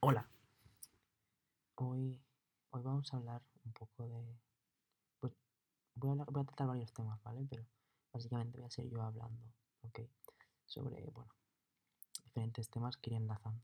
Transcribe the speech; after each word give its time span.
Hola, 0.00 0.28
hoy, 1.76 2.20
hoy 2.70 2.82
vamos 2.82 3.12
a 3.12 3.16
hablar 3.16 3.42
un 3.64 3.72
poco 3.72 4.06
de... 4.06 4.38
Pues 5.18 5.32
voy 5.94 6.20
a, 6.20 6.24
tratar 6.24 6.66
varios 6.66 6.92
temas, 6.92 7.22
¿vale? 7.22 7.46
Pero 7.48 7.64
básicamente 8.12 8.58
voy 8.58 8.66
a 8.66 8.70
ser 8.70 8.86
yo 8.88 9.00
hablando, 9.02 9.42
¿ok? 9.82 10.00
Sobre, 10.66 11.08
bueno, 11.10 11.34
diferentes 12.24 12.68
temas 12.68 12.98
que 12.98 13.10
iré 13.10 13.16
enlazando. 13.16 13.62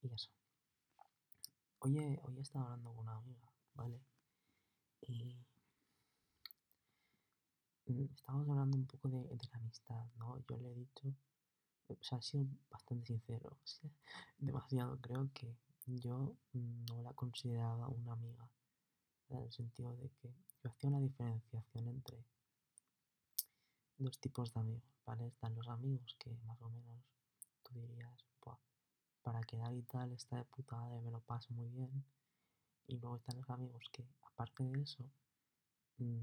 Y 0.00 0.12
eso. 0.12 0.30
Hoy 1.80 1.98
he, 1.98 2.20
hoy 2.22 2.38
he 2.38 2.40
estado 2.40 2.64
hablando 2.64 2.94
con 2.94 3.00
una 3.00 3.16
amiga, 3.16 3.52
¿vale? 3.74 4.00
Y 5.02 5.36
estábamos 8.14 8.48
hablando 8.48 8.76
un 8.76 8.86
poco 8.86 9.08
de 9.08 9.24
la 9.24 9.58
amistad, 9.58 10.06
¿no? 10.16 10.38
Yo 10.48 10.56
le 10.56 10.70
he 10.70 10.74
dicho, 10.74 11.14
o 11.94 12.02
sea, 12.02 12.18
he 12.18 12.22
sido 12.22 12.46
bastante 12.70 13.06
sincero, 13.06 13.56
demasiado 14.38 14.98
creo 15.00 15.30
que 15.32 15.54
yo 15.86 16.36
no 16.52 17.02
la 17.02 17.12
consideraba 17.14 17.88
una 17.88 18.12
amiga, 18.12 18.48
en 19.30 19.38
el 19.38 19.52
sentido 19.52 19.96
de 19.96 20.10
que 20.20 20.34
yo 20.62 20.70
hacía 20.70 20.90
una 20.90 21.00
diferenciación 21.00 21.88
entre 21.88 22.24
dos 23.98 24.18
tipos 24.18 24.52
de 24.52 24.60
amigos, 24.60 24.82
¿vale? 25.06 25.26
Están 25.26 25.54
los 25.54 25.68
amigos 25.68 26.16
que 26.18 26.30
más 26.46 26.60
o 26.62 26.68
menos 26.68 27.00
tú 27.62 27.74
dirías, 27.74 28.30
para 29.22 29.40
quedar 29.42 29.72
y 29.74 29.82
tal 29.82 30.12
está 30.12 30.36
de 30.36 30.44
putada 30.44 30.96
y 30.96 31.00
me 31.02 31.10
lo 31.10 31.20
paso 31.20 31.52
muy 31.52 31.68
bien. 31.68 32.04
Y 32.86 32.98
luego 32.98 33.16
están 33.16 33.36
los 33.36 33.50
amigos 33.50 33.84
que, 33.92 34.04
aparte 34.22 34.64
de 34.64 34.82
eso, 34.82 35.04
mmm, 35.98 36.20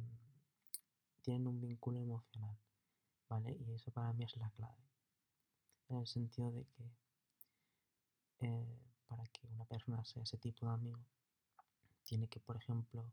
tienen 1.21 1.47
un 1.47 1.59
vínculo 1.59 1.99
emocional, 1.99 2.57
¿vale? 3.29 3.55
Y 3.65 3.71
eso 3.71 3.91
para 3.91 4.11
mí 4.13 4.23
es 4.25 4.35
la 4.37 4.49
clave. 4.51 4.75
En 5.89 5.97
el 5.97 6.07
sentido 6.07 6.51
de 6.51 6.65
que 6.65 6.91
eh, 8.39 8.79
para 9.07 9.25
que 9.27 9.47
una 9.47 9.65
persona 9.65 10.03
sea 10.05 10.23
ese 10.23 10.37
tipo 10.37 10.65
de 10.65 10.73
amigo, 10.73 10.99
tiene 12.03 12.27
que, 12.27 12.39
por 12.39 12.57
ejemplo, 12.57 13.11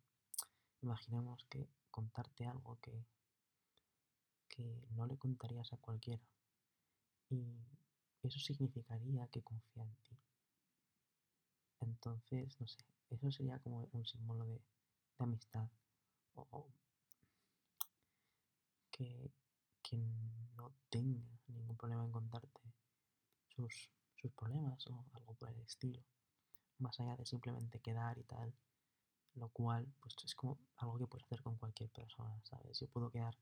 imaginemos 0.83 1.45
que 1.49 1.69
contarte 1.91 2.47
algo 2.47 2.79
que, 2.81 3.07
que 4.49 4.87
no 4.91 5.07
le 5.07 5.17
contarías 5.17 5.73
a 5.73 5.77
cualquiera. 5.79 6.23
Y 7.31 7.45
eso 8.23 8.39
significaría 8.39 9.27
que 9.29 9.43
confía 9.43 9.83
en 9.83 9.95
ti. 9.97 10.19
Entonces, 11.81 12.61
no 12.61 12.67
sé, 12.67 12.85
eso 13.11 13.31
sería 13.31 13.59
como 13.59 13.89
un 13.93 14.05
símbolo 14.05 14.47
de, 14.47 14.61
amistad. 15.19 15.69
O 16.35 16.67
que, 18.91 19.31
que 19.85 19.99
no 20.57 20.73
tenga 20.89 21.23
ningún 21.49 21.77
problema 21.77 22.05
en 22.05 22.11
contarte 22.11 22.61
sus, 23.55 23.93
sus 24.17 24.33
problemas 24.33 24.85
o 24.89 25.05
algo 25.13 25.35
por 25.35 25.51
el 25.51 25.61
estilo, 25.61 26.03
más 26.79 26.99
allá 26.99 27.17
de 27.17 27.27
simplemente 27.27 27.81
quedar 27.81 28.19
y 28.19 28.25
tal, 28.25 28.53
lo 29.35 29.49
cual 29.51 29.87
pues 30.01 30.17
es 30.25 30.35
como 30.35 30.59
algo 30.77 30.99
que 30.99 31.07
puedes 31.07 31.27
hacer 31.27 31.43
con 31.43 31.57
cualquier 31.59 31.91
persona, 31.91 32.41
¿sabes? 32.45 32.81
Yo 32.81 32.89
puedo 32.89 33.11
quedar 33.11 33.37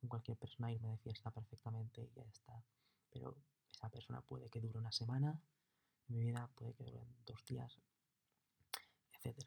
con 0.00 0.08
cualquier 0.08 0.36
persona, 0.36 0.72
irme 0.72 0.90
de 0.90 0.98
fiesta 0.98 1.30
perfectamente 1.30 2.02
y 2.02 2.12
ya 2.14 2.24
está, 2.24 2.62
pero 3.10 3.36
esa 3.70 3.88
persona 3.88 4.20
puede 4.20 4.50
que 4.50 4.60
dure 4.60 4.78
una 4.78 4.92
semana, 4.92 5.40
en 6.08 6.16
mi 6.16 6.24
vida 6.24 6.50
puede 6.56 6.74
que 6.74 6.84
dure 6.84 7.06
dos 7.24 7.44
días, 7.46 7.78
etc. 9.12 9.38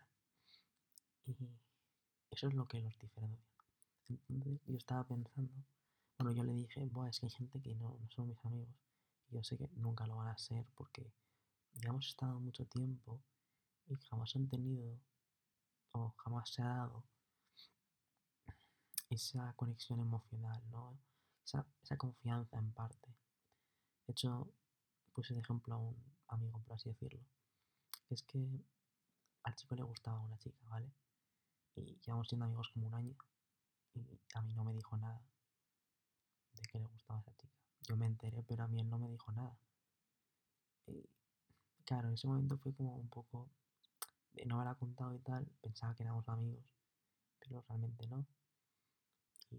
Y 1.25 1.35
eso 2.31 2.47
es 2.47 2.53
lo 2.53 2.67
que 2.67 2.79
los 2.79 2.97
diferencia. 2.97 3.45
Entonces 4.09 4.61
yo 4.65 4.77
estaba 4.77 5.03
pensando, 5.03 5.51
bueno, 6.17 6.31
yo 6.31 6.43
le 6.43 6.53
dije, 6.53 6.83
Buah, 6.85 7.09
es 7.09 7.19
que 7.19 7.27
hay 7.27 7.31
gente 7.31 7.61
que 7.61 7.75
no, 7.75 7.97
no 7.99 8.09
son 8.09 8.27
mis 8.27 8.43
amigos, 8.43 8.75
yo 9.29 9.43
sé 9.43 9.57
que 9.57 9.69
nunca 9.75 10.07
lo 10.07 10.15
van 10.15 10.29
a 10.29 10.37
ser 10.37 10.65
porque 10.75 11.13
ya 11.73 11.89
hemos 11.89 12.07
estado 12.07 12.39
mucho 12.39 12.65
tiempo 12.65 13.21
y 13.87 13.95
jamás 13.95 14.35
han 14.35 14.47
tenido 14.47 14.99
o 15.91 16.13
jamás 16.17 16.49
se 16.49 16.63
ha 16.63 16.69
dado 16.69 17.03
esa 19.09 19.53
conexión 19.53 19.99
emocional, 19.99 20.61
¿no? 20.71 20.97
Esa, 21.45 21.65
esa 21.83 21.97
confianza 21.97 22.57
en 22.57 22.71
parte. 22.73 23.15
De 24.05 24.11
hecho, 24.11 24.51
puse 25.13 25.33
de 25.33 25.39
ejemplo 25.41 25.75
a 25.75 25.77
un 25.77 25.95
amigo, 26.29 26.59
por 26.63 26.73
así 26.73 26.89
decirlo. 26.89 27.21
Es 28.09 28.23
que 28.23 28.65
al 29.43 29.55
chico 29.55 29.75
le 29.75 29.83
gustaba 29.83 30.19
una 30.19 30.37
chica, 30.39 30.67
¿vale? 30.67 30.91
Y 31.75 31.99
llevamos 31.99 32.27
siendo 32.27 32.45
amigos 32.45 32.69
como 32.73 32.87
un 32.87 32.95
año 32.95 33.15
y 33.93 34.19
a 34.33 34.41
mí 34.41 34.53
no 34.53 34.63
me 34.63 34.73
dijo 34.73 34.97
nada 34.97 35.21
de 36.57 36.67
que 36.67 36.79
le 36.79 36.85
gustaba 36.85 37.19
esa 37.19 37.35
chica. 37.35 37.53
Yo 37.81 37.95
me 37.95 38.05
enteré, 38.05 38.43
pero 38.43 38.63
a 38.63 38.67
mí 38.67 38.79
él 38.79 38.89
no 38.89 38.97
me 38.97 39.09
dijo 39.09 39.31
nada. 39.31 39.57
Y 40.87 41.09
claro, 41.85 42.07
en 42.07 42.15
ese 42.15 42.27
momento 42.27 42.57
fue 42.57 42.73
como 42.73 42.95
un 42.95 43.09
poco 43.09 43.49
de 44.33 44.45
no 44.45 44.57
me 44.57 44.63
lo 44.63 44.69
ha 44.69 44.75
contado 44.75 45.13
y 45.13 45.19
tal, 45.19 45.45
pensaba 45.61 45.95
que 45.95 46.03
éramos 46.03 46.27
amigos, 46.29 46.63
pero 47.39 47.63
realmente 47.67 48.07
no. 48.07 48.25
Y 49.49 49.57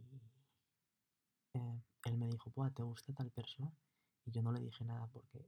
eh, 1.54 1.82
él 2.04 2.18
me 2.18 2.28
dijo, 2.28 2.52
¿te 2.74 2.82
gusta 2.82 3.12
tal 3.12 3.30
persona? 3.30 3.72
Y 4.24 4.30
yo 4.30 4.42
no 4.42 4.52
le 4.52 4.60
dije 4.60 4.84
nada 4.84 5.06
porque 5.06 5.38
de 5.38 5.46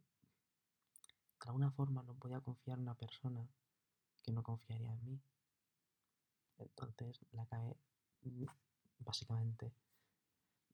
alguna 1.46 1.70
forma 1.70 2.02
no 2.02 2.14
podía 2.14 2.40
confiar 2.40 2.78
en 2.78 2.82
una 2.82 2.94
persona 2.94 3.46
que 4.22 4.32
no 4.32 4.42
confiaría 4.42 4.92
en 4.92 5.04
mí. 5.04 5.20
Entonces 6.58 7.18
la 7.32 7.46
cagué 7.46 7.76
mm, 8.22 8.44
básicamente 8.98 9.72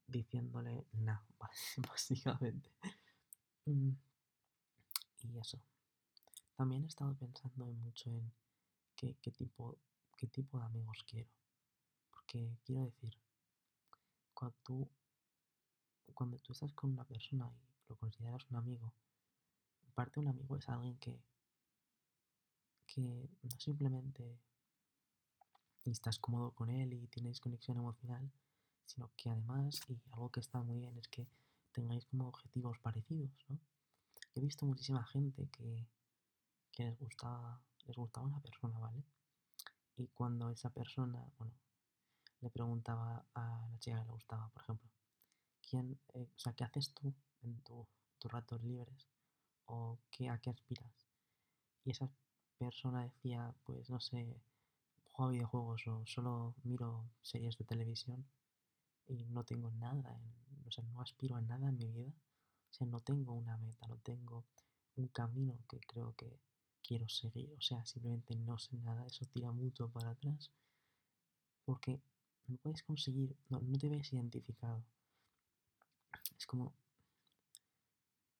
diciéndole 0.06 0.86
no, 0.92 1.20
básicamente. 1.88 2.70
Mm, 3.66 3.90
y 5.22 5.38
eso. 5.38 5.60
También 6.56 6.84
he 6.84 6.86
estado 6.86 7.14
pensando 7.14 7.66
mucho 7.66 8.10
en 8.10 8.32
qué, 8.94 9.16
qué, 9.20 9.30
tipo, 9.30 9.76
qué 10.16 10.26
tipo 10.26 10.58
de 10.58 10.64
amigos 10.64 11.04
quiero. 11.06 11.28
Porque 12.10 12.56
quiero 12.64 12.82
decir, 12.82 13.16
cuando 14.32 14.56
tú, 14.62 14.88
cuando 16.14 16.38
tú 16.38 16.52
estás 16.52 16.72
con 16.72 16.92
una 16.92 17.04
persona 17.04 17.50
y 17.50 17.88
lo 17.88 17.96
consideras 17.96 18.46
un 18.50 18.56
amigo, 18.56 18.92
en 19.86 19.92
parte 19.92 20.20
un 20.20 20.28
amigo 20.28 20.56
es 20.56 20.68
alguien 20.68 20.96
que, 20.98 21.20
que 22.86 23.28
no 23.42 23.58
simplemente 23.58 24.38
estás 25.84 26.18
cómodo 26.18 26.50
con 26.52 26.70
él 26.70 26.92
y 26.92 27.06
tienes 27.08 27.40
conexión 27.40 27.76
emocional, 27.76 28.30
sino 28.86 29.10
que 29.16 29.28
además, 29.28 29.80
y 29.88 30.00
algo 30.12 30.30
que 30.30 30.40
está 30.40 30.62
muy 30.62 30.78
bien, 30.78 30.96
es 30.96 31.08
que 31.08 31.28
tengáis 31.72 32.06
como 32.06 32.28
objetivos 32.28 32.78
parecidos, 32.78 33.30
¿no? 33.48 33.58
He 34.34 34.40
visto 34.40 34.64
muchísima 34.64 35.04
gente 35.04 35.48
que, 35.50 35.86
que 36.72 36.84
les 36.84 36.98
gustaba, 36.98 37.60
les 37.86 37.96
gustaba 37.96 38.26
una 38.26 38.40
persona, 38.40 38.78
¿vale? 38.78 39.04
Y 39.96 40.08
cuando 40.08 40.50
esa 40.50 40.70
persona, 40.70 41.26
bueno, 41.38 41.54
le 42.40 42.50
preguntaba 42.50 43.26
a 43.34 43.68
la 43.70 43.78
chica 43.78 43.98
que 43.98 44.04
le 44.04 44.12
gustaba, 44.12 44.48
por 44.50 44.62
ejemplo, 44.62 44.88
¿quién, 45.68 45.98
eh, 46.14 46.28
o 46.34 46.38
sea, 46.38 46.52
qué 46.52 46.64
haces 46.64 46.92
tú 46.94 47.14
en 47.42 47.60
tu, 47.62 47.86
tus 48.18 48.30
ratos 48.30 48.62
libres? 48.62 49.08
¿O 49.66 49.98
qué, 50.10 50.28
a 50.28 50.38
qué 50.38 50.50
aspiras? 50.50 51.08
Y 51.84 51.90
esa 51.90 52.08
persona 52.58 53.02
decía, 53.04 53.54
pues 53.64 53.90
no 53.90 54.00
sé, 54.00 54.40
juego 55.12 55.32
videojuegos 55.32 55.86
o 55.88 56.06
solo 56.06 56.54
miro 56.62 57.10
series 57.22 57.56
de 57.58 57.64
televisión 57.64 58.26
y 59.08 59.24
no 59.26 59.44
tengo 59.44 59.70
nada, 59.70 60.20
o 60.66 60.70
sea, 60.70 60.84
no 60.84 61.00
aspiro 61.00 61.36
a 61.36 61.40
nada 61.40 61.68
en 61.68 61.76
mi 61.76 61.90
vida. 61.90 62.12
O 62.70 62.74
sea, 62.74 62.86
no 62.86 63.00
tengo 63.00 63.32
una 63.32 63.56
meta, 63.56 63.86
no 63.86 63.98
tengo 63.98 64.44
un 64.96 65.08
camino 65.08 65.58
que 65.68 65.80
creo 65.80 66.14
que 66.16 66.40
quiero 66.82 67.08
seguir. 67.08 67.52
O 67.56 67.60
sea, 67.60 67.84
simplemente 67.86 68.34
no 68.36 68.58
sé 68.58 68.76
nada, 68.78 69.06
eso 69.06 69.24
tira 69.26 69.52
mucho 69.52 69.88
para 69.88 70.10
atrás. 70.10 70.50
Porque 71.64 72.00
no 72.48 72.56
puedes 72.56 72.82
conseguir, 72.82 73.36
no, 73.48 73.60
no 73.60 73.78
te 73.78 73.88
ves 73.88 74.12
identificado. 74.12 74.84
Es 76.36 76.46
como 76.46 76.74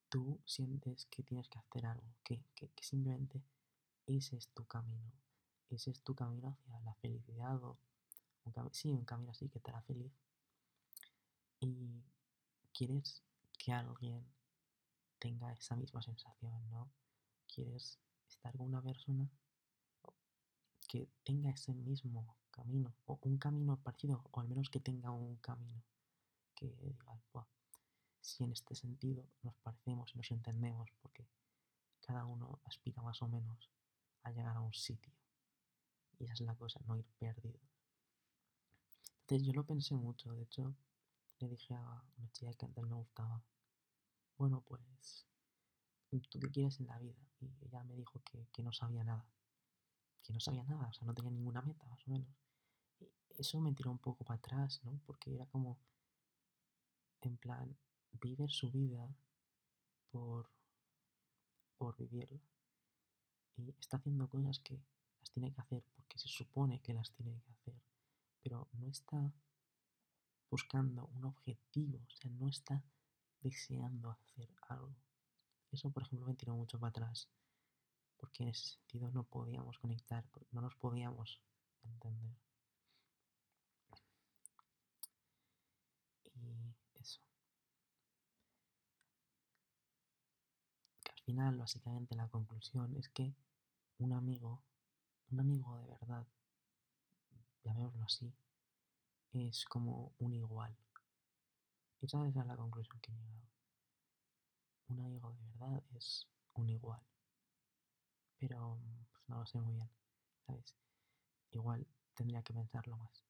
tú 0.08 0.40
sientes 0.44 1.06
que 1.06 1.22
tienes 1.22 1.48
que 1.48 1.58
hacer 1.58 1.86
algo, 1.86 2.14
que, 2.22 2.42
que, 2.54 2.68
que 2.68 2.84
simplemente 2.84 3.42
ese 4.06 4.36
es 4.36 4.48
tu 4.48 4.64
camino, 4.66 5.12
ese 5.70 5.90
es 5.90 6.02
tu 6.02 6.14
camino 6.14 6.48
hacia 6.48 6.80
la 6.80 6.94
felicidad 6.94 7.62
o 7.62 7.76
un 8.44 8.72
sí, 8.72 8.92
un 8.92 9.04
camino 9.04 9.32
así 9.32 9.48
que 9.48 9.60
te 9.60 9.70
hará 9.70 9.82
feliz. 9.82 10.12
Y 11.60 12.02
quieres 12.72 13.22
que 13.58 13.72
alguien 13.72 14.24
tenga 15.18 15.52
esa 15.52 15.76
misma 15.76 16.02
sensación, 16.02 16.70
¿no? 16.70 16.90
Quieres 17.46 17.98
estar 18.28 18.56
con 18.56 18.66
una 18.66 18.82
persona 18.82 19.28
que 20.88 21.08
tenga 21.24 21.50
ese 21.50 21.74
mismo 21.74 22.36
camino, 22.50 22.94
o 23.06 23.18
un 23.22 23.38
camino 23.38 23.76
parecido, 23.76 24.22
o 24.30 24.40
al 24.40 24.48
menos 24.48 24.70
que 24.70 24.80
tenga 24.80 25.10
un 25.10 25.36
camino 25.36 25.82
que 26.54 26.74
digas, 26.80 27.20
si 28.20 28.44
en 28.44 28.52
este 28.52 28.74
sentido 28.74 29.24
nos 29.42 29.54
parecemos 29.56 30.12
y 30.12 30.18
nos 30.18 30.30
entendemos, 30.30 30.90
porque 31.00 31.26
cada 32.00 32.24
uno 32.24 32.60
aspira 32.64 33.02
más 33.02 33.22
o 33.22 33.28
menos 33.28 33.70
a 34.24 34.32
llegar 34.32 34.56
a 34.56 34.60
un 34.60 34.72
sitio. 34.72 35.12
Y 36.18 36.24
esa 36.24 36.34
es 36.34 36.40
la 36.40 36.54
cosa, 36.56 36.80
no 36.86 36.96
ir 36.96 37.06
perdido. 37.18 37.60
Entonces 39.20 39.46
yo 39.46 39.52
lo 39.52 39.64
pensé 39.64 39.94
mucho, 39.94 40.32
de 40.34 40.42
hecho 40.42 40.74
le 41.38 41.48
dije 41.48 41.74
a 41.74 42.02
una 42.18 42.30
chica 42.32 42.52
que 42.54 42.66
antes 42.66 42.84
me 42.84 42.94
gustaba, 42.94 43.42
bueno 44.36 44.60
pues 44.62 45.26
¿tú 46.28 46.40
qué 46.40 46.50
quieres 46.50 46.80
en 46.80 46.86
la 46.86 46.98
vida? 46.98 47.16
Y 47.40 47.50
ella 47.66 47.84
me 47.84 47.94
dijo 47.94 48.20
que, 48.24 48.48
que 48.52 48.62
no 48.62 48.72
sabía 48.72 49.04
nada, 49.04 49.28
que 50.22 50.32
no 50.32 50.40
sabía 50.40 50.64
nada, 50.64 50.88
o 50.88 50.92
sea, 50.92 51.06
no 51.06 51.14
tenía 51.14 51.30
ninguna 51.30 51.62
meta, 51.62 51.86
más 51.86 52.06
o 52.06 52.10
menos. 52.10 52.28
Y 52.98 53.10
eso 53.38 53.60
me 53.60 53.72
tiró 53.72 53.90
un 53.90 53.98
poco 53.98 54.24
para 54.24 54.38
atrás, 54.38 54.80
¿no? 54.84 55.00
Porque 55.04 55.34
era 55.34 55.46
como, 55.46 55.78
en 57.20 57.36
plan, 57.36 57.76
vive 58.12 58.48
su 58.48 58.70
vida 58.70 59.14
por, 60.10 60.50
por 61.76 61.96
vivirla. 61.96 62.40
Y 63.56 63.74
está 63.78 63.96
haciendo 63.96 64.28
cosas 64.28 64.58
que 64.60 64.80
las 65.20 65.30
tiene 65.30 65.52
que 65.52 65.60
hacer 65.60 65.82
porque 65.94 66.18
se 66.18 66.28
supone 66.28 66.80
que 66.80 66.92
las 66.94 67.10
tiene 67.12 67.40
que 67.40 67.52
hacer, 67.52 67.80
pero 68.42 68.68
no 68.72 68.86
está 68.88 69.32
buscando 70.50 71.06
un 71.06 71.24
objetivo, 71.24 71.98
o 72.06 72.10
sea, 72.10 72.30
no 72.32 72.48
está 72.48 72.82
deseando 73.40 74.10
hacer 74.10 74.48
algo. 74.68 74.96
Eso, 75.72 75.90
por 75.90 76.02
ejemplo, 76.02 76.26
me 76.26 76.34
tiró 76.34 76.54
mucho 76.54 76.78
para 76.78 76.90
atrás, 76.90 77.28
porque 78.16 78.42
en 78.42 78.50
ese 78.50 78.68
sentido 78.76 79.10
no 79.10 79.24
podíamos 79.24 79.78
conectar, 79.78 80.24
no 80.52 80.60
nos 80.60 80.74
podíamos 80.76 81.40
entender. 81.82 82.36
Y 86.34 86.74
eso. 87.00 87.20
Que 91.02 91.12
al 91.12 91.20
final, 91.20 91.56
básicamente, 91.58 92.14
la 92.14 92.28
conclusión 92.28 92.96
es 92.96 93.08
que 93.08 93.34
un 93.98 94.12
amigo, 94.12 94.62
un 95.30 95.40
amigo 95.40 95.76
de 95.78 95.86
verdad, 95.86 96.26
llamémoslo 97.64 98.04
así, 98.04 98.32
es 99.36 99.64
como 99.64 100.14
un 100.18 100.32
igual. 100.32 100.76
Esa 102.00 102.26
es 102.26 102.34
la 102.34 102.56
conclusión 102.56 103.00
que 103.00 103.12
he 103.12 103.14
llegado. 103.14 103.48
Un 104.88 105.00
amigo 105.00 105.32
de 105.32 105.46
verdad 105.46 105.82
es 105.94 106.28
un 106.54 106.68
igual. 106.68 107.02
Pero 108.38 108.78
pues 109.12 109.28
no 109.28 109.38
lo 109.38 109.46
sé 109.46 109.60
muy 109.60 109.74
bien, 109.74 109.90
¿sabes? 110.46 110.74
Igual 111.50 111.86
tendría 112.14 112.42
que 112.42 112.54
pensarlo 112.54 112.96
más. 112.96 113.24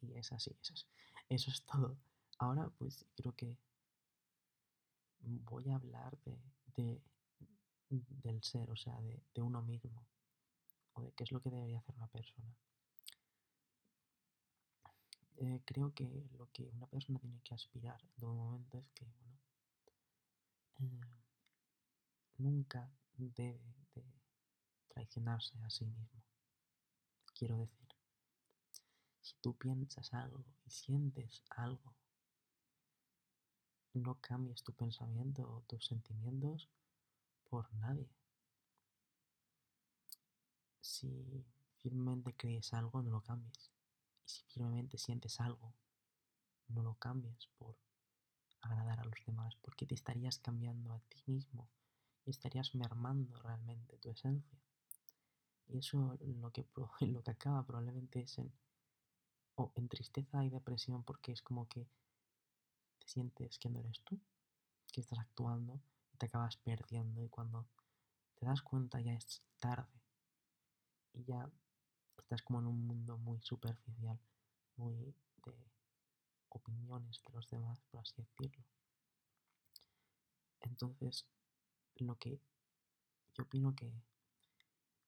Y 0.00 0.12
es 0.14 0.30
así, 0.32 0.56
eso 0.60 0.74
es, 0.74 0.86
eso 1.28 1.50
es 1.50 1.64
todo. 1.64 1.96
Ahora 2.38 2.68
pues 2.78 3.06
creo 3.16 3.34
que 3.34 3.56
voy 5.20 5.68
a 5.70 5.76
hablar 5.76 6.16
de, 6.24 6.38
de 6.76 7.00
del 7.88 8.42
ser, 8.42 8.70
o 8.70 8.76
sea, 8.76 9.00
de, 9.00 9.22
de 9.34 9.42
uno 9.42 9.62
mismo, 9.62 10.06
o 10.94 11.02
de 11.02 11.12
qué 11.12 11.24
es 11.24 11.32
lo 11.32 11.40
que 11.40 11.50
debería 11.50 11.78
hacer 11.78 11.94
una 11.96 12.08
persona. 12.08 12.54
Eh, 15.38 15.60
creo 15.66 15.92
que 15.92 16.08
lo 16.38 16.50
que 16.50 16.64
una 16.72 16.86
persona 16.86 17.18
tiene 17.18 17.40
que 17.42 17.54
aspirar 17.54 18.00
en 18.02 18.10
todo 18.18 18.32
momento 18.32 18.78
es 18.78 18.90
que, 18.92 19.04
bueno, 19.04 19.36
eh, 20.78 20.90
nunca 22.38 22.90
debe 23.16 23.60
de 23.94 24.04
traicionarse 24.88 25.58
a 25.62 25.68
sí 25.68 25.84
mismo. 25.84 26.22
Quiero 27.34 27.58
decir, 27.58 27.88
si 29.20 29.34
tú 29.42 29.54
piensas 29.56 30.14
algo 30.14 30.42
y 30.64 30.70
sientes 30.70 31.42
algo, 31.50 31.94
no 33.92 34.18
cambies 34.20 34.62
tu 34.62 34.72
pensamiento 34.72 35.42
o 35.42 35.62
tus 35.66 35.86
sentimientos 35.86 36.70
por 37.50 37.72
nadie. 37.74 38.08
Si 40.80 41.44
firmemente 41.78 42.34
crees 42.34 42.72
algo, 42.72 43.02
no 43.02 43.10
lo 43.10 43.20
cambies. 43.20 43.75
Y 44.26 44.28
si 44.28 44.42
firmemente 44.44 44.98
sientes 44.98 45.40
algo, 45.40 45.72
no 46.68 46.82
lo 46.82 46.94
cambies 46.94 47.48
por 47.58 47.78
agradar 48.60 49.00
a 49.00 49.04
los 49.04 49.24
demás, 49.24 49.54
porque 49.62 49.86
te 49.86 49.94
estarías 49.94 50.38
cambiando 50.38 50.92
a 50.92 51.00
ti 51.00 51.22
mismo 51.26 51.68
y 52.24 52.30
estarías 52.30 52.74
mermando 52.74 53.40
realmente 53.40 53.98
tu 53.98 54.10
esencia. 54.10 54.58
Y 55.68 55.78
eso 55.78 56.18
lo 56.20 56.52
que, 56.52 56.66
lo 57.00 57.22
que 57.22 57.30
acaba 57.30 57.64
probablemente 57.64 58.20
es 58.20 58.38
en, 58.38 58.52
o 59.54 59.72
en 59.76 59.88
tristeza 59.88 60.44
y 60.44 60.50
depresión 60.50 61.04
porque 61.04 61.32
es 61.32 61.42
como 61.42 61.68
que 61.68 61.88
te 62.98 63.08
sientes 63.08 63.58
que 63.58 63.70
no 63.70 63.80
eres 63.80 64.02
tú, 64.02 64.20
que 64.92 65.00
estás 65.00 65.18
actuando 65.18 65.80
y 66.12 66.16
te 66.16 66.26
acabas 66.26 66.56
perdiendo 66.56 67.22
y 67.22 67.28
cuando 67.28 67.66
te 68.34 68.46
das 68.46 68.62
cuenta 68.62 69.00
ya 69.00 69.14
es 69.14 69.42
tarde 69.58 70.00
y 71.12 71.24
ya 71.24 71.50
estás 72.26 72.42
como 72.42 72.58
en 72.58 72.66
un 72.66 72.84
mundo 72.84 73.16
muy 73.18 73.40
superficial, 73.40 74.18
muy 74.76 75.14
de 75.44 75.54
opiniones 76.48 77.22
de 77.24 77.32
los 77.32 77.48
demás, 77.48 77.80
por 77.88 78.00
así 78.00 78.14
decirlo. 78.16 78.64
Entonces, 80.62 81.24
lo 81.98 82.16
que 82.16 82.40
yo 83.32 83.44
opino 83.44 83.76
que 83.76 83.92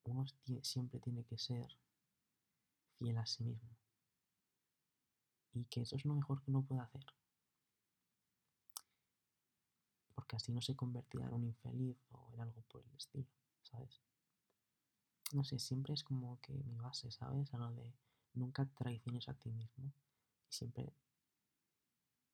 uno 0.04 0.26
siempre 0.62 1.00
tiene 1.00 1.24
que 1.24 1.38
ser 1.38 1.66
fiel 2.98 3.18
a 3.18 3.26
sí 3.26 3.42
mismo. 3.42 3.76
Y 5.54 5.64
que 5.64 5.80
eso 5.80 5.96
es 5.96 6.04
lo 6.04 6.14
mejor 6.14 6.40
que 6.40 6.52
uno 6.52 6.62
puede 6.62 6.82
hacer. 6.82 7.04
Porque 10.14 10.36
así 10.36 10.52
no 10.52 10.62
se 10.62 10.76
convertirá 10.76 11.26
en 11.26 11.34
un 11.34 11.44
infeliz 11.46 11.96
o 12.12 12.30
en 12.32 12.40
algo 12.42 12.62
por 12.68 12.84
el 12.84 12.94
estilo, 12.94 13.26
¿sabes? 13.64 14.00
No 15.32 15.44
sé, 15.44 15.58
siempre 15.58 15.94
es 15.94 16.02
como 16.04 16.40
que 16.40 16.52
mi 16.52 16.76
base, 16.76 17.10
¿sabes? 17.10 17.52
A 17.54 17.58
lo 17.58 17.72
de 17.72 17.92
nunca 18.34 18.66
traiciones 18.66 19.28
a 19.28 19.34
ti 19.34 19.50
mismo 19.50 19.92
y 20.48 20.52
siempre 20.52 20.92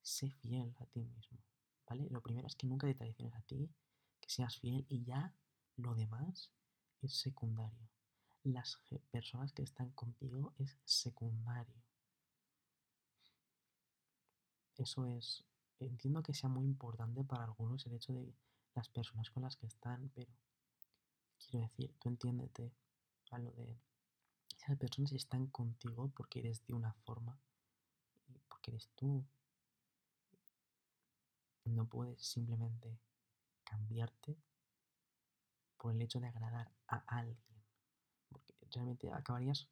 sé 0.01 0.29
fiel 0.29 0.75
a 0.79 0.85
ti 0.85 1.03
mismo, 1.03 1.39
¿vale? 1.87 2.07
Lo 2.09 2.21
primero 2.21 2.47
es 2.47 2.55
que 2.55 2.67
nunca 2.67 2.87
te 2.87 2.95
traiciones 2.95 3.33
a 3.35 3.41
ti, 3.41 3.69
que 4.21 4.29
seas 4.29 4.57
fiel 4.59 4.85
y 4.87 5.03
ya 5.03 5.33
lo 5.77 5.95
demás 5.95 6.51
es 7.01 7.13
secundario. 7.13 7.89
Las 8.43 8.77
personas 9.11 9.51
que 9.51 9.63
están 9.63 9.89
contigo 9.91 10.53
es 10.59 10.77
secundario. 10.85 11.75
Eso 14.77 15.05
es, 15.05 15.43
entiendo 15.79 16.21
que 16.21 16.33
sea 16.33 16.49
muy 16.49 16.65
importante 16.65 17.23
para 17.23 17.45
algunos 17.45 17.85
el 17.87 17.93
hecho 17.93 18.13
de 18.13 18.33
las 18.75 18.89
personas 18.89 19.31
con 19.31 19.43
las 19.43 19.55
que 19.55 19.65
están, 19.65 20.11
pero 20.13 20.31
quiero 21.39 21.65
decir, 21.67 21.93
tú 21.99 22.09
entiéndete 22.09 22.71
a 23.31 23.39
lo 23.39 23.51
de 23.51 23.77
esas 24.57 24.77
personas 24.77 25.11
están 25.13 25.47
contigo 25.47 26.11
porque 26.15 26.39
eres 26.39 26.65
de 26.65 26.73
una 26.73 26.93
forma 27.05 27.39
y 28.27 28.39
porque 28.47 28.71
eres 28.71 28.89
tú. 28.95 29.23
No 31.65 31.87
puedes 31.87 32.25
simplemente 32.25 32.99
cambiarte 33.63 34.37
por 35.77 35.93
el 35.93 36.01
hecho 36.01 36.19
de 36.19 36.27
agradar 36.27 36.71
a 36.87 36.97
alguien. 37.07 37.37
Porque 38.29 38.53
realmente 38.71 39.11
acabarías, 39.11 39.67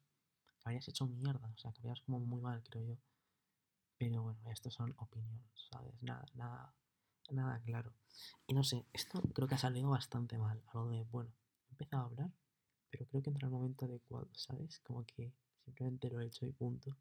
acabarías 0.58 0.88
hecho 0.88 1.06
mierda, 1.06 1.48
o 1.48 1.58
sea, 1.58 1.70
acabarías 1.70 2.00
como 2.02 2.20
muy 2.20 2.40
mal, 2.40 2.62
creo 2.62 2.84
yo. 2.84 2.96
Pero 3.98 4.22
bueno, 4.22 4.40
esto 4.50 4.70
son 4.70 4.94
opiniones, 4.98 5.68
¿sabes? 5.70 5.94
Nada, 6.02 6.24
nada, 6.34 6.74
nada 7.30 7.60
claro. 7.62 7.92
Y 8.46 8.54
no 8.54 8.64
sé, 8.64 8.86
esto 8.92 9.20
creo 9.34 9.48
que 9.48 9.54
ha 9.54 9.58
salido 9.58 9.88
bastante 9.90 10.38
mal. 10.38 10.62
A 10.68 10.74
lo 10.74 10.88
de, 10.88 11.04
bueno, 11.04 11.32
he 11.68 11.70
empezado 11.72 12.02
a 12.02 12.06
hablar 12.06 12.30
pero 12.94 13.06
creo 13.08 13.22
que 13.22 13.30
entra 13.30 13.46
el 13.48 13.52
momento 13.52 13.86
adecuado, 13.86 14.28
¿sabes? 14.34 14.78
Como 14.78 15.04
que 15.04 15.32
simplemente 15.64 16.08
lo 16.08 16.20
he 16.20 16.26
hecho 16.26 16.46
y 16.46 16.52
punto. 16.52 16.96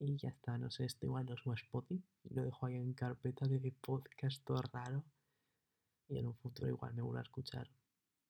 Y 0.00 0.16
ya 0.16 0.30
está, 0.30 0.58
no 0.58 0.68
sé, 0.68 0.84
esto 0.84 1.06
igual 1.06 1.26
lo 1.26 1.36
subo 1.36 1.52
a 1.52 1.54
Spotify 1.54 2.02
y 2.24 2.34
lo 2.34 2.42
dejo 2.42 2.66
ahí 2.66 2.74
en 2.74 2.92
carpeta 2.92 3.46
de 3.46 3.72
podcast 3.80 4.42
todo 4.44 4.60
raro. 4.62 5.04
Y 6.08 6.18
en 6.18 6.26
un 6.26 6.34
futuro 6.34 6.68
igual 6.68 6.92
me 6.94 7.02
vuelvo 7.02 7.20
a 7.20 7.22
escuchar 7.22 7.70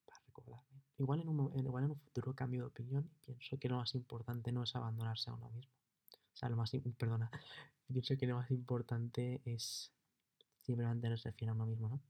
para 0.05 0.21
recordarme. 0.27 0.83
Igual 0.99 1.21
en 1.21 1.29
un, 1.31 1.59
igual 1.59 1.85
en 1.85 1.91
un 1.93 1.99
futuro 1.99 2.35
cambio 2.35 2.61
de 2.61 2.67
opinión 2.67 3.11
y 3.27 3.33
pienso 3.33 3.59
que 3.59 3.71
lo 3.71 3.79
más 3.79 3.95
importante 3.95 4.53
no 4.53 4.65
es 4.65 4.77
abandonarse 4.77 5.31
a 5.31 5.35
uno 5.35 5.49
mismo. 5.49 5.73
O 6.13 6.37
sea, 6.37 6.51
lo 6.51 6.57
más, 6.57 6.71
perdona, 6.99 7.31
pienso 7.89 8.19
que 8.19 8.27
lo 8.27 8.37
más 8.37 8.51
importante 8.51 9.41
es 9.47 9.91
siempre 10.59 10.85
mantenerse 10.85 11.33
fiel 11.33 11.49
a 11.49 11.55
uno 11.55 11.65
mismo, 11.65 11.89
¿no? 11.89 12.03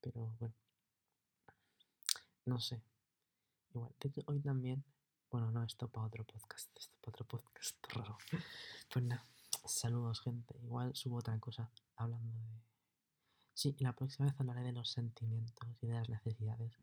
Pero 0.00 0.36
bueno, 0.38 0.54
no 2.44 2.60
sé, 2.60 2.80
Igual, 3.74 3.92
hoy 4.26 4.40
también. 4.40 4.84
Bueno, 5.30 5.50
no, 5.50 5.62
esto 5.62 5.88
para 5.88 6.06
otro 6.06 6.24
podcast. 6.24 6.70
Esto 6.76 6.96
para 7.00 7.10
otro 7.12 7.26
podcast 7.26 7.76
raro. 7.94 8.18
Pues 8.92 9.04
nada, 9.04 9.24
saludos, 9.64 10.20
gente. 10.20 10.56
Igual 10.62 10.94
subo 10.94 11.16
otra 11.16 11.38
cosa 11.38 11.70
hablando 11.96 12.38
de. 12.38 12.62
Sí, 13.54 13.76
la 13.80 13.92
próxima 13.92 14.26
vez 14.26 14.38
hablaré 14.38 14.62
de 14.62 14.72
los 14.72 14.90
sentimientos 14.90 15.68
y 15.80 15.86
de 15.86 15.94
las 15.94 16.08
necesidades 16.08 16.78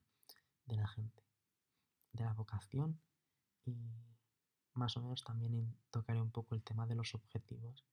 de 0.66 0.76
la 0.76 0.88
gente, 0.88 1.24
de 2.12 2.26
la 2.26 2.34
vocación 2.34 3.00
y 3.66 3.76
más 4.74 4.98
o 4.98 5.02
menos 5.02 5.24
también 5.24 5.78
tocaré 5.90 6.22
un 6.22 6.32
poco 6.32 6.54
el 6.54 6.64
tema 6.64 6.86
de 6.86 6.96
los 6.96 7.16
objetivos 7.16 7.86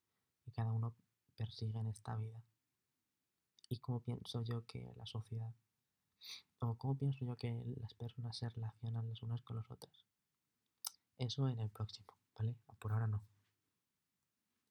que 0.44 0.50
cada 0.50 0.72
uno 0.72 0.94
persigue 1.36 1.78
en 1.78 1.86
esta 1.86 2.16
vida 2.16 2.42
y 3.68 3.78
cómo 3.78 4.00
pienso 4.00 4.42
yo 4.42 4.66
que 4.66 4.92
la 4.96 5.06
sociedad 5.06 5.54
o 6.60 6.76
cómo 6.76 6.96
pienso 6.96 7.24
yo 7.24 7.36
que 7.36 7.52
las 7.80 7.94
personas 7.94 8.36
se 8.36 8.48
relacionan 8.48 9.08
las 9.08 9.22
unas 9.22 9.42
con 9.42 9.56
las 9.56 9.70
otras. 9.70 10.06
Eso 11.18 11.48
en 11.48 11.58
el 11.58 11.70
próximo, 11.70 12.12
¿vale? 12.38 12.56
Por 12.78 12.92
ahora 12.92 13.06
no. 13.06 13.22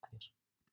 Adiós. 0.02 0.32